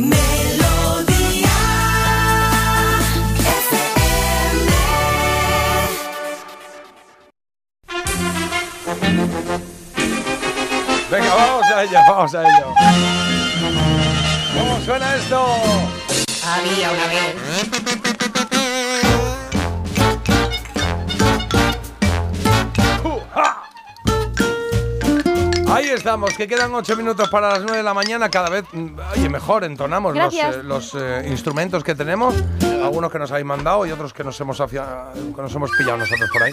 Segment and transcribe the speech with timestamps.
[0.00, 1.48] Melodía
[11.10, 12.74] Venga, vamos a ello, vamos a ello.
[14.56, 15.44] ¿Cómo suena esto?
[16.46, 18.17] Había una vez.
[25.98, 28.28] Estamos, que quedan ocho minutos para las 9 de la mañana.
[28.30, 30.56] Cada vez, mm, oye, mejor entonamos los, Gracias.
[30.56, 32.34] eh, los, eh, instrumentos que tenemos.
[32.82, 35.98] Algunos que nos habéis mandado y otros que nos hemos, afia- que nos hemos pillado
[35.98, 36.52] nosotros por ahí.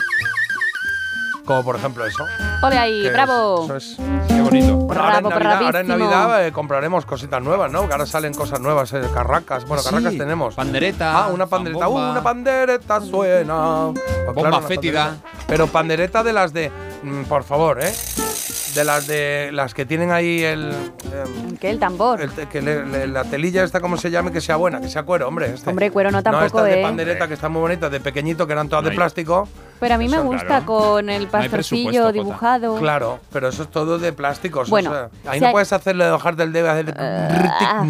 [1.46, 2.26] Como por ejemplo eso.
[2.64, 3.66] Ole ahí, que es- bravo.
[3.66, 3.98] eso es.
[4.28, 4.76] Qué bonito.
[4.78, 5.88] Bueno, ahora, en Bravo, Navidad, ahora en.
[5.88, 7.86] Navidad, eh, compraremos cositas nuevas, ¿no?
[7.88, 9.66] Que ahora salen cosas nuevas, eh, carracas.
[9.66, 10.56] Bueno, carracas Sí, tenemos.
[10.56, 11.16] Pandereta.
[11.26, 11.88] Ah, una pandereta.
[11.88, 13.92] Uh, una pandereta suena.
[13.94, 15.04] Pues Bomba una fétida.
[15.06, 15.46] pandereta.
[15.48, 16.72] Pero pandereta de las de.
[17.04, 17.94] mm, por favor, ¿eh?
[18.76, 19.50] De las de.
[19.54, 20.72] Las que tienen ahí el.
[20.72, 21.70] em, ¿Qué?
[21.70, 22.22] El tambor.
[22.22, 25.04] el que le- le- la telilla esta, como se llame, que sea buena, que sea
[25.04, 25.54] cuero, hombre.
[25.54, 25.70] Este.
[25.70, 26.84] Hombre, cuero no No, tampoco, estas de ¿eh?
[26.84, 29.48] pandereta que están muy bonitas, de pequeñito, que eran todas No de hay- plástico.
[29.80, 30.66] Pero a mí me gusta claro.
[30.66, 32.78] con el pastorcillo dibujado.
[32.78, 34.62] Claro, pero eso es todo de plástico.
[34.62, 36.94] eso Bueno, eh, ahí si no hay- puedes hacerlo de bajar del dedo, hacer.
[36.98, 37.84] Ah.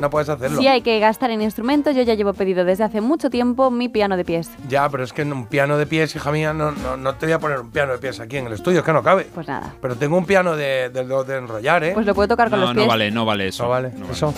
[0.00, 0.58] No puedes hacerlo.
[0.60, 3.88] Si hay que gastar en instrumentos, yo ya llevo pedido desde hace mucho tiempo mi
[3.88, 4.50] piano de pies.
[4.68, 7.32] Ya, pero es que un piano de pies, hija mía, no, no, no te voy
[7.34, 9.28] a poner un piano de pies aquí en el estudio, es que no cabe.
[9.34, 9.74] Pues nada.
[9.80, 11.92] Pero tengo un piano de, de, de- de enrollar, ¿eh?
[11.94, 12.88] Pues lo puedo tocar con No, los no pies.
[12.88, 13.62] vale, no vale eso.
[13.64, 14.12] no vale, no vale.
[14.12, 14.34] eso.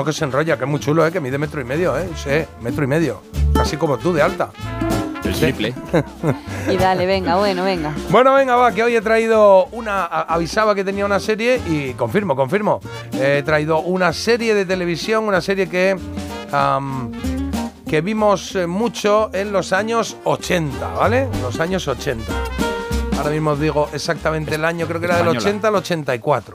[0.00, 1.12] No que se enrolla, que es muy chulo, ¿eh?
[1.12, 2.08] Que mide metro y medio, ¿eh?
[2.16, 2.30] Sí,
[2.62, 3.20] metro y medio.
[3.52, 4.48] Casi como tú, de alta.
[5.22, 5.74] El triple.
[6.70, 7.92] Y dale, venga, bueno, venga.
[8.08, 10.06] Bueno, venga, va, que hoy he traído una.
[10.06, 12.80] a- Avisaba que tenía una serie y confirmo, confirmo.
[13.12, 15.94] He traído una serie de televisión, una serie que.
[17.86, 21.28] que vimos eh, mucho en los años 80, ¿vale?
[21.30, 22.24] En los años 80.
[23.18, 25.46] Ahora mismo os digo exactamente el año, creo que era del Española.
[25.50, 26.54] 80 al 84.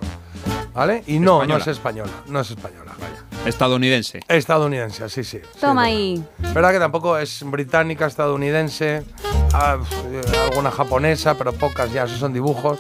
[0.73, 1.03] ¿Vale?
[1.07, 2.84] Y no, no es española, no es española.
[3.45, 4.19] Estadounidense.
[4.27, 5.39] Estadounidense, sí, sí.
[5.59, 6.23] Toma ahí.
[6.53, 9.03] Verdad que tampoco es británica, estadounidense,
[9.53, 9.77] ah,
[10.11, 12.79] eh, alguna japonesa, pero pocas ya, esos son dibujos.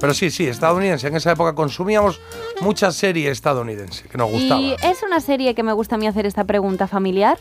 [0.00, 1.06] Pero sí, sí, estadounidense.
[1.08, 2.20] En esa época consumíamos
[2.60, 4.60] mucha serie estadounidense que nos gustaba.
[4.60, 7.38] Y es una serie que me gusta a mí hacer esta pregunta familiar.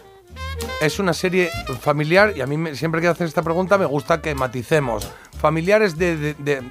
[0.81, 1.49] Es una serie
[1.81, 5.07] familiar y a mí me- siempre que hacer esta pregunta me gusta que maticemos.
[5.39, 6.61] ¿Familiares de, de, de-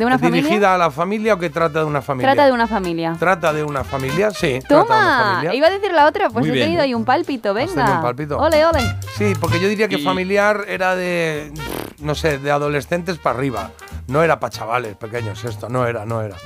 [0.00, 0.74] ¿De una dirigida familia?
[0.74, 2.32] a la familia o que trata de una familia?
[2.32, 3.16] Trata de una familia.
[3.18, 4.30] ¿Trata de una familia?
[4.30, 4.58] Sí.
[4.66, 5.54] trata de una Toma, familia.
[5.54, 6.66] iba a decir la otra, pues Muy he bien.
[6.68, 7.96] tenido ahí un pálpito, venga.
[7.96, 8.38] un pálpito?
[8.38, 8.80] Ole, ole.
[9.18, 11.52] Sí, porque yo diría que Y- familiar era de,
[11.98, 13.70] no sé, de adolescentes para arriba.
[14.10, 16.36] No era para chavales pequeños esto, no era, no era.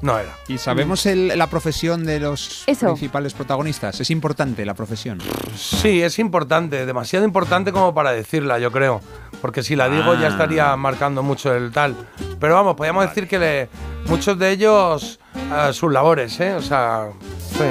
[0.00, 0.30] No era.
[0.48, 2.86] ¿Y sabemos el- la profesión de los Eso.
[2.86, 4.00] principales protagonistas?
[4.00, 5.18] Es importante la profesión.
[5.56, 9.00] Sí, es importante, demasiado importante como para decirla, yo creo.
[9.40, 10.30] Porque si la digo ya Ah.
[10.30, 11.94] estaría marcando mucho el tal.
[12.40, 13.68] Pero vamos, podríamos decir que le-
[14.06, 16.54] muchos de ellos eh, sus labores, ¿eh?
[16.54, 17.08] O sea,
[17.38, 17.64] sí.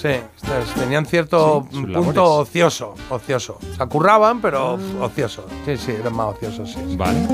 [0.00, 0.10] Sí,
[0.78, 2.18] tenían cierto Sí, punto labores.
[2.18, 3.58] ocioso, ocioso.
[3.72, 5.46] O sea, curraban, pero ocioso.
[5.64, 6.78] Sí, sí, eran más ociosos, sí.
[6.90, 6.96] sí.
[6.96, 7.26] Vale.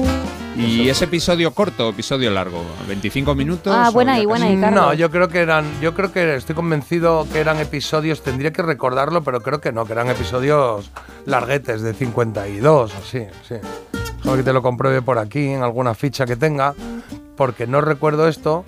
[0.56, 2.62] ¿Y ese episodio corto o episodio largo?
[2.88, 3.75] ¿25 minutos?
[3.75, 4.56] Ah, buena y buena y.
[4.56, 8.62] No, yo creo que eran, yo creo que estoy convencido que eran episodios, tendría que
[8.62, 10.91] recordarlo, pero creo que no, que eran episodios
[11.25, 13.56] larguetes de 52 o así, sí.
[14.22, 16.75] Solo que te lo compruebe por aquí en alguna ficha que tenga,
[17.37, 18.65] porque no recuerdo esto,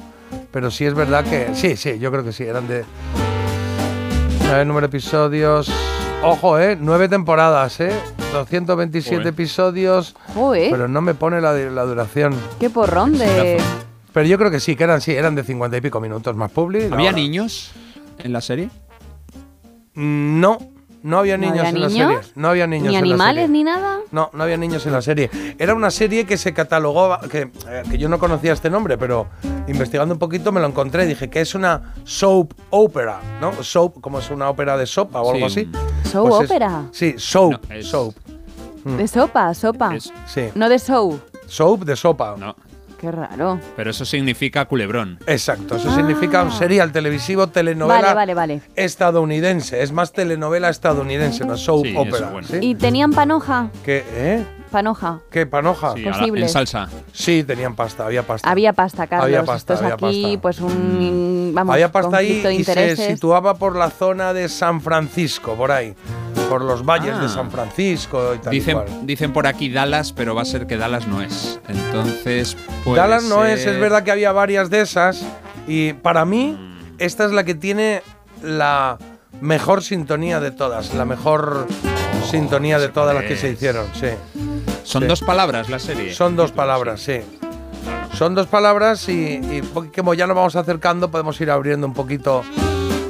[0.50, 2.84] pero sí es verdad que sí, sí, yo creo que sí, eran de
[4.50, 5.70] a ver, número de episodios.
[6.22, 7.92] Ojo, eh, nueve temporadas, eh,
[8.32, 9.26] 227 Joder.
[9.28, 12.34] episodios, pero no me pone la, la duración.
[12.58, 13.60] qué porrón de...
[14.12, 16.50] Pero yo creo que sí, que eran sí, eran de 50 y pico minutos más
[16.50, 16.84] publi.
[16.90, 17.72] ¿Había niños
[18.18, 18.68] en la serie?
[19.94, 20.58] Mm, No,
[21.02, 22.18] no había ¿No niños había en la serie.
[22.34, 23.48] No había niños Ni en la animales serie.
[23.48, 23.98] ni nada.
[24.12, 25.30] No, no había niños en la serie.
[25.58, 29.28] Era una serie que se catalogó, que, eh, que yo no conocía este nombre, pero
[29.66, 31.06] investigando un poquito me lo encontré.
[31.06, 33.62] Dije que es una soap opera, ¿no?
[33.62, 35.70] Soap, como es una ópera de sopa o algo Sí.
[35.72, 36.08] así.
[36.10, 36.82] Soap Pues es- opera.
[36.92, 38.14] sí, soap, No, es- soap.
[38.84, 38.96] Mm.
[38.96, 39.94] De sopa, sopa.
[39.96, 41.20] Es- Sí, No de show.
[41.46, 42.34] soap de sopa.
[42.38, 42.54] no,
[42.98, 43.58] Qué raro.
[43.76, 45.18] pero eso significa culebrón.
[45.26, 45.94] Exacto, eso Ah.
[45.96, 48.60] significa un serial televisivo, telenovela Vale, vale, vale.
[48.76, 49.82] estadounidense.
[49.82, 52.30] Es más telenovela estadounidense, no soap Sí, eso, opera.
[52.30, 52.46] bueno.
[52.48, 52.58] ¿sí?
[52.60, 53.70] ¿Y tenían panoja?
[53.84, 54.04] ¿Qué?
[54.08, 54.46] ¿Eh?
[54.70, 55.20] Panoja.
[55.30, 55.92] ¿Qué panoja?
[55.94, 56.42] Sí, a la- Posible.
[56.44, 56.88] en salsa.
[57.12, 58.48] Sí, tenían pasta, había pasta.
[58.50, 59.26] Había pasta, Carlos.
[59.26, 60.40] Había pasta, Esto es había aquí, pasta.
[60.40, 61.52] pues un.
[61.54, 63.06] Vamos, había pasta ahí conflicto de y se intereses.
[63.14, 65.94] situaba por la zona de San Francisco, por ahí.
[66.48, 67.22] Por los valles Ah.
[67.22, 68.86] de San Francisco y tal Dicen, cual.
[69.06, 71.60] dicen por aquí Dallas, pero va a ser que Dallas no es.
[71.68, 75.22] Entonces, puede Dallas no es, es verdad que había varias de esas.
[75.66, 76.94] Y para mí, Mm.
[76.98, 78.02] esta es la que tiene
[78.42, 78.98] la
[79.40, 80.92] mejor sintonía de todas.
[80.94, 81.66] La mejor
[82.30, 84.08] sintonía de todas las que se hicieron, sí.
[84.84, 85.08] Son Sí.
[85.08, 86.12] dos palabras la serie.
[86.12, 87.20] Son dos palabras, sí.
[88.14, 89.62] Son dos palabras y, y
[89.96, 92.42] como ya nos vamos acercando, podemos ir abriendo un poquito.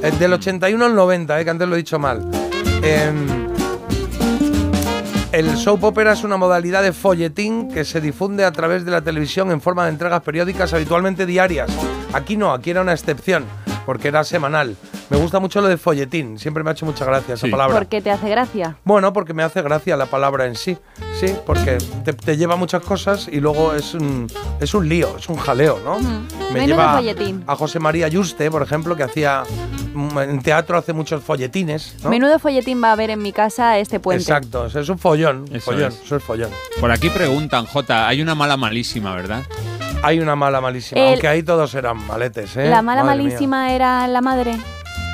[0.02, 2.23] Eh, del 81 al 90, eh, que antes lo he dicho mal.
[2.82, 3.49] Em,
[5.32, 9.00] el soap opera es una modalidad de folletín que se difunde a través de la
[9.00, 11.70] televisión en forma de entregas periódicas habitualmente diarias.
[12.12, 13.44] Aquí no, aquí era una excepción,
[13.87, 14.76] porque era semanal.
[15.08, 17.50] Me gusta mucho lo de folletín, siempre me ha hecho mucha gracia esa Sí.
[17.50, 17.76] palabra.
[17.79, 18.76] ¿Por qué te hace gracia?
[18.84, 20.76] Bueno, porque me hace gracia la palabra en sí.
[21.20, 24.26] Sí, porque te, te lleva muchas cosas y luego es un,
[24.61, 25.99] es un lío, es un jaleo, ¿no?
[26.52, 27.44] Me lleva folletín.
[27.46, 29.44] a José María Yuste, por ejemplo, que hacía
[29.94, 32.10] en teatro hace muchos folletines, ¿no?
[32.10, 34.22] Menudo folletín va a haber en mi casa este puente.
[34.22, 36.00] Exacto, es un follón, un Eso follón, es.
[36.04, 36.50] eso es follón.
[36.80, 39.42] Por aquí preguntan, Jota, hay una mala malísima, ¿verdad?
[40.02, 42.68] Hay una mala malísima, El- aunque ahí todos eran maletes, ¿eh?
[42.68, 43.26] La mala Madre mía.
[43.28, 44.56] malísima era la madre,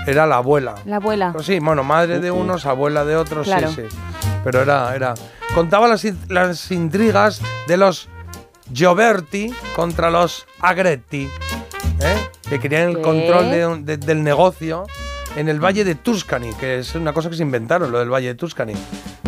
[0.06, 0.74] Era la abuela.
[0.86, 1.32] la abuela.
[1.32, 3.68] Pues sí, bueno, madre de unos, abuela de otros, Claro.
[3.70, 3.96] sí, sí.
[4.44, 5.14] Pero era, era.
[5.54, 8.08] Contaba las, las intrigas de los
[8.72, 11.28] Gioberti contra los Agretti,
[12.00, 12.27] ¿eh?
[12.48, 13.02] Que querían el ¿Qué?
[13.02, 14.84] control de un- de- del negocio
[15.36, 18.28] en el Valle de Tuscany, que es una cosa que se inventaron, lo del Valle
[18.28, 18.72] de Tuscany.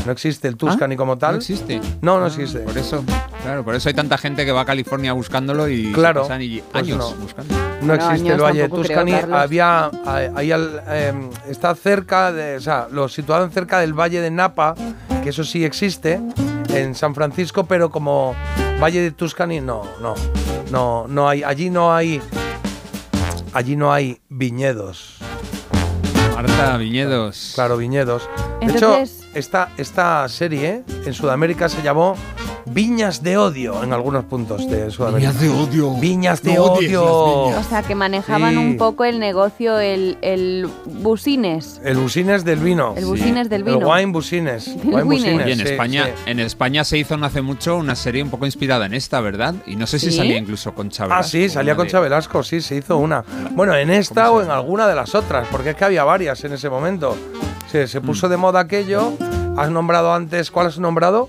[0.07, 1.33] No existe el Tuscany Ah, como tal.
[1.33, 1.79] No existe.
[2.01, 2.61] No, no Ah, existe.
[2.61, 3.05] Por eso,
[3.43, 6.63] claro, por eso hay tanta gente que va a California buscándolo y Claro, pasan y-
[6.63, 7.11] pues años no.
[7.23, 7.55] buscando.
[7.55, 9.13] No Bueno, existe el Valle de Tuscany.
[9.31, 9.91] Había,
[10.35, 14.75] ahí al- em, está cerca de, o sea, lo situaban cerca del Valle de Napa,
[15.23, 16.19] que eso sí existe
[16.75, 18.35] en San Francisco, pero como
[18.83, 20.15] Valle de Tuscany no, no,
[20.71, 22.23] no, no hay, allí no hay,
[23.53, 25.17] allí no hay viñedos,
[26.35, 27.53] Marta Viñedos.
[27.55, 28.29] claro, viñedos.
[28.61, 32.17] De Entonces- hecho, esta, esta serie en Sudamérica se llamó
[32.73, 35.33] Viñas de Odio en algunos puntos de Sudamérica.
[35.33, 35.93] de odio.
[35.95, 37.47] Viñas de No odio.
[37.49, 37.67] viñas.
[37.67, 38.57] O sea, que manejaban Sí.
[38.59, 41.81] un poco el negocio, el, el busines.
[41.85, 42.95] El busines del vino.
[42.97, 43.89] El busines del El vino.
[43.93, 44.69] wine busines.
[44.69, 46.13] El Wine busines, Oye, en sí, España, sí.
[46.31, 49.55] en España se hizo no hace mucho una serie un poco inspirada en esta, ¿verdad?
[49.67, 50.19] Y no sé si ¿Sí?
[50.19, 51.13] salía incluso con Velasco.
[51.13, 53.25] Ah, sí, salía con Velasco, sí, se hizo una.
[53.53, 56.45] Bueno, en esta ¿Cómo o en alguna de las otras, porque es que había varias
[56.45, 57.17] en ese momento.
[57.71, 58.31] Sí, se puso Mm.
[58.31, 59.13] de moda aquello.
[59.57, 61.29] Has nombrado antes, ¿cuál has nombrado?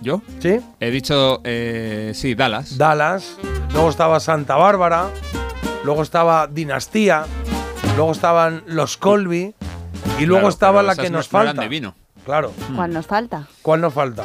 [0.00, 0.22] ¿Yo?
[0.40, 2.78] Sí, He dicho, eh, sí, Dallas.
[2.78, 3.36] Dallas.
[3.72, 5.08] Luego estaba Santa Bárbara.
[5.84, 7.24] Luego estaba Dinastía.
[7.96, 9.54] Luego estaban los Colby.
[10.18, 11.60] Y luego Claro, estaba la que no- nos falta.
[11.62, 11.94] de vino.
[12.24, 12.52] Claro.
[12.76, 13.48] ¿Cuál nos falta?
[13.62, 14.24] ¿Cuál nos falta?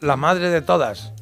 [0.00, 1.12] La madre de todas.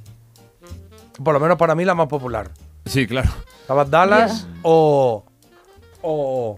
[1.22, 2.50] Por lo menos para mí la más popular.
[2.86, 3.30] Sí, claro.
[3.62, 5.24] ¿Estaba Dallas o,
[6.02, 6.56] o.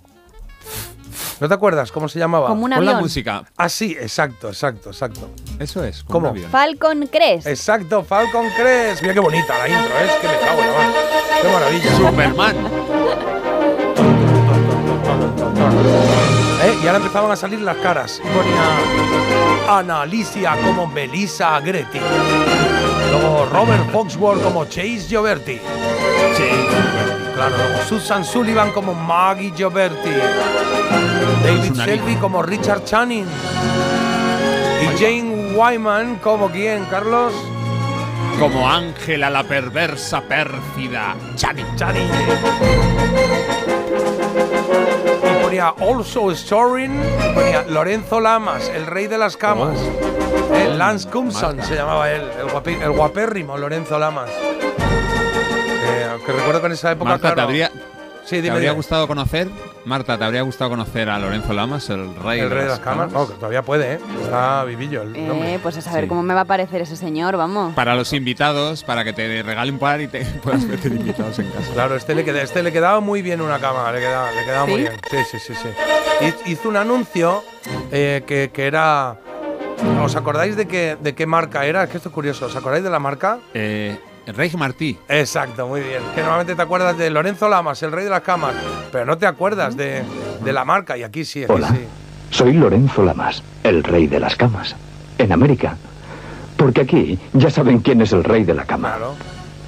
[1.39, 2.49] ¿No te acuerdas cómo se llamaba?
[2.49, 3.45] Como un Con la música.
[3.57, 5.29] Ah, sí, exacto, exacto, exacto.
[5.59, 6.03] Eso es.
[6.03, 6.31] como ¿Cómo?
[6.31, 6.51] un avión.
[6.51, 7.47] Falcon Crest.
[7.47, 9.03] Exacto, Falcon Crest.
[9.03, 10.07] Mira qué bonita la intro, ¿eh?
[10.07, 10.93] es que me cago en la mano.
[11.43, 11.97] Qué maravilla.
[11.97, 12.57] Superman.
[16.63, 16.79] ¿Eh?
[16.83, 18.21] Y ahora empezaban a salir las caras.
[18.25, 22.01] Y ponía Ana Alicia como Melissa Agretti.
[23.11, 25.61] Luego Robert Foxworth como Chase Gioberti.
[27.37, 30.11] Claro, luego Susan Sullivan como Maggie Gioberti.
[31.45, 33.27] David una Shelby como Richard Channing.
[34.83, 37.33] Y Jane Wyman como quién, Carlos?
[38.39, 41.15] Como Ángela la perversa pérfida.
[41.37, 41.67] Channing.
[41.77, 42.09] Channing.
[45.23, 49.79] Y ponía Also Starring, y ponía Lorenzo Lamas, el rey de las camas.
[50.55, 54.31] Eh, Lance Cumson se llamaba él, el, guapi- el guapérrimo Lorenzo Lamas.
[56.25, 57.71] Que recuerdo que en esa época, Marta, ¿te habría,
[58.25, 59.49] sí, te dime, habría gustado conocer?
[59.85, 63.13] Marta, ¿te habría gustado conocer a Lorenzo Lamas, el rey, el rey de las camas.
[63.13, 63.99] No, que todavía puede, ¿eh?
[64.23, 65.55] Está vivillo el nombre.
[65.55, 66.09] Eh, pues a saber Sí.
[66.09, 67.73] cómo me va a parecer ese señor, vamos.
[67.75, 71.49] Para los invitados, para que te regalen un par y te puedas meter invitados en
[71.51, 71.73] casa.
[71.73, 74.67] Claro, este le, queda- este le quedaba muy bien una cama, le quedaba, le quedaba
[74.67, 74.81] muy ¿Sí?
[74.83, 74.93] bien.
[75.09, 75.69] Sí, sí, sí, sí.
[76.21, 77.45] Hiz- Hizo un anuncio
[77.93, 79.19] eh, que, que era.
[80.03, 81.85] ¿Os acordáis de qué, de qué marca era?
[81.85, 82.47] Es que esto es curioso.
[82.47, 83.39] ¿Os acordáis de la marca?
[83.55, 83.97] Eh,
[84.27, 84.99] Rey Martí.
[85.09, 86.03] Exacto, muy bien.
[86.15, 88.55] Que normalmente te acuerdas de Lorenzo Lamas, el rey de las camas,
[88.93, 90.03] pero no te acuerdas de,
[90.45, 90.97] de la marca.
[90.97, 91.81] Y aquí sí, aquí Hola, sí.
[92.31, 94.75] soy Lorenzo Lamas, el rey de las camas,
[95.19, 95.77] en América.
[96.57, 98.95] Porque aquí ya saben quién es el rey de la cama.
[98.97, 99.15] Claro.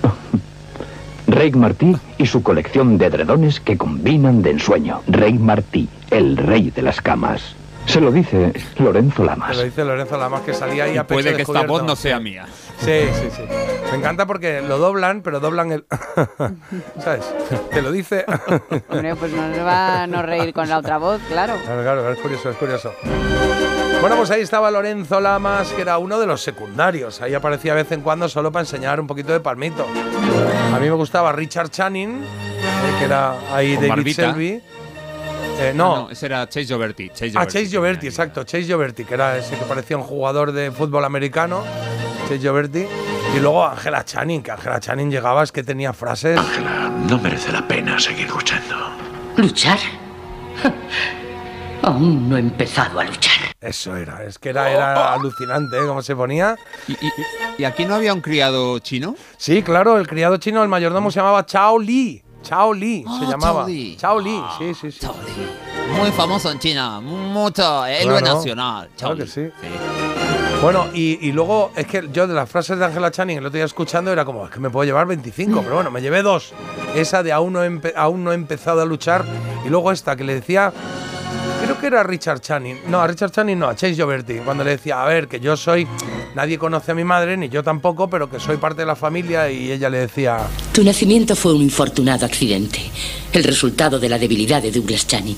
[1.26, 5.02] Rey Martí y su colección de edredones que combinan de ensueño.
[5.06, 7.54] Rey Martí, el rey de las camas.
[7.88, 9.56] Se lo dice Lorenzo Lamas.
[9.56, 11.96] lo dice Lorenzo Lamas, que salía ahí Y a pecho puede que esta voz no
[11.96, 12.46] sea mía.
[12.80, 13.42] Sí, sí, sí.
[13.90, 15.86] Me encanta porque lo doblan, pero doblan el.
[17.02, 17.24] ¿Sabes?
[17.70, 18.26] Te lo dice.
[18.90, 21.54] Hombre, pues no se va a no reír con la otra voz, claro.
[21.64, 22.92] Claro, claro, es curioso, es curioso.
[24.02, 27.22] Bueno, pues ahí estaba Lorenzo Lamas, que era uno de los secundarios.
[27.22, 29.86] Ahí aparecía de vez en cuando solo para enseñar un poquito de palmito.
[30.74, 34.22] A mí me gustaba Richard Channing, eh, que era ahí Con David barbita.
[34.30, 34.62] Selby.
[35.60, 37.08] Eh, no, ese era Chase Gioberti.
[37.10, 37.44] Chase Ah.
[37.46, 41.64] Chase Gioberti, exacto, Chase Gioberti, que era ese que parecía un jugador de fútbol americano,
[42.22, 42.86] Chase Gioberti.
[43.36, 46.38] Y luego Angela Channing, que Angela Channing llegaba, es que tenía frases.
[46.38, 48.74] Ángela, no merece la pena seguir luchando.
[49.36, 49.78] ¿Luchar?
[51.82, 53.34] Aún no he empezado a luchar.
[53.60, 55.82] Eso era, es que era, era alucinante, ¿eh?
[55.86, 56.56] Cómo se ponía.
[56.86, 57.12] ¿Y, y-
[57.58, 59.16] y aquí no había un criado chino?
[59.36, 62.22] Sí, claro, el criado chino, el mayordomo se llamaba Chao Li.
[62.42, 63.60] Chao Li se Ah, llamaba.
[63.62, 63.96] Chao Li.
[63.96, 64.98] Chao Li, sí, sí, sí.
[65.00, 65.92] Chao Li.
[65.98, 68.88] Muy famoso en China, mucho héroe Claro, nacional.
[68.96, 69.30] Chao claro que Li.
[69.30, 69.50] sí.
[70.62, 73.56] Bueno, y, y luego es que yo de las frases de Angela Channing el otro
[73.56, 76.52] día escuchando era como, es que me puedo llevar 25, pero bueno, me llevé dos.
[76.96, 77.60] Esa de aún no,
[77.96, 79.24] aún no he empezado a luchar
[79.64, 80.72] y luego esta que le decía,
[81.62, 84.70] creo que era Richard Channing, no, a Richard Channing no, a Chase Gioberti, cuando le
[84.70, 85.86] decía, a ver, que yo soy,
[86.34, 89.50] nadie conoce a mi madre, ni yo tampoco, pero que soy parte de la familia
[89.50, 90.38] y ella le decía,
[90.72, 92.80] Tu nacimiento fue un infortunado accidente,
[93.32, 95.36] el resultado de la debilidad de Douglas Channing.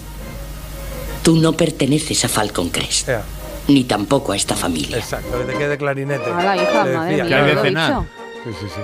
[1.22, 3.22] Tú no perteneces a Falcon Crest, "Ea,
[3.68, 4.96] ni tampoco a esta familia.
[4.98, 6.30] exacto, que te quede clarinete.
[6.30, 8.00] A la hija, Le madre decía, mía, hay de lo.
[8.44, 8.80] Sí, sí, sí.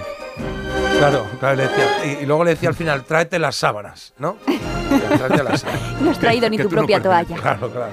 [0.98, 1.84] Claro, claro, le decía,
[2.20, 4.36] y, y luego le decía al final, tráete las sábanas, ¿no?
[5.16, 6.00] Tráete las sábanas.
[6.02, 7.28] No has traído ni que tu no propia perteneces.
[7.36, 7.42] toalla.
[7.58, 7.92] Claro, claro.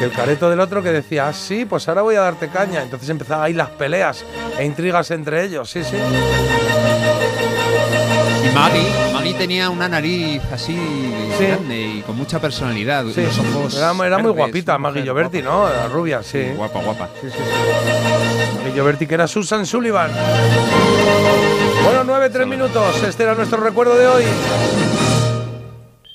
[0.00, 2.82] Y el careto del otro que decía, ah, sí, pues ahora voy a darte caña.
[2.82, 4.24] Entonces empezaban ahí las peleas
[4.58, 5.96] e intrigas entre ellos, sí, sí.
[8.42, 10.74] Y Maggie, Maggie tenía una nariz así
[11.38, 11.44] Sí.
[11.46, 13.04] grande y con mucha personalidad.
[13.14, 13.20] sí.
[13.22, 15.42] Los ojos Era, era muy guapita Maggie Gioberti.
[15.42, 15.68] ¿no?
[15.68, 16.44] La rubia, sí.
[16.44, 17.08] Sí, guapa, guapa.
[17.20, 18.56] Sí, sí, sí.
[18.56, 20.10] Maggie Gioberti, que era Susan Sullivan.
[21.84, 23.02] Bueno, nueve, tres minutos.
[23.06, 24.24] Este era nuestro recuerdo de hoy.